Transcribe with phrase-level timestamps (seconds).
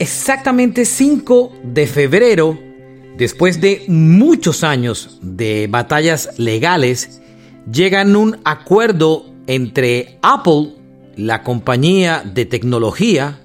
[0.00, 2.58] exactamente 5 de febrero,
[3.16, 7.20] después de muchos años de batallas legales,
[7.70, 10.74] llegan un acuerdo entre Apple,
[11.16, 13.40] la compañía de tecnología,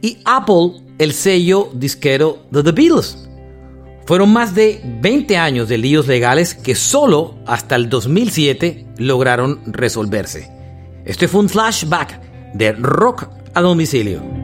[0.00, 3.28] y Apple, el sello disquero de The Beatles.
[4.06, 10.50] Fueron más de 20 años de líos legales que solo hasta el 2007 lograron resolverse.
[11.04, 12.20] Este fue un flashback
[12.54, 14.43] de rock a domicilio.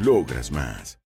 [0.00, 1.00] Logras más.